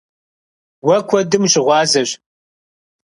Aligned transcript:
Уэ 0.85 0.97
куэдым 1.07 1.41
ущыгъуазэщ. 1.45 2.09